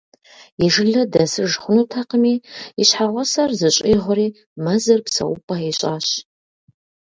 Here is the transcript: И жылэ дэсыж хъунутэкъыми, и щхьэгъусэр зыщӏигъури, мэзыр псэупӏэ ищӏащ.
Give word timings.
И 0.65 0.67
жылэ 0.73 1.03
дэсыж 1.13 1.51
хъунутэкъыми, 1.61 2.35
и 2.81 2.83
щхьэгъусэр 2.87 3.51
зыщӏигъури, 3.59 4.27
мэзыр 4.63 4.99
псэупӏэ 5.05 5.55
ищӏащ. 5.69 6.07